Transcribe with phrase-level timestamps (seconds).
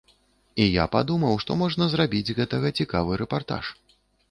[0.63, 3.73] І я падумаў, што можна зрабіць з гэтага цікавы рэпартаж.